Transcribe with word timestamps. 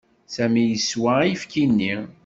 Sami 0.35 0.63
yeswa 0.71 1.11
ayefki-nni. 1.23 1.93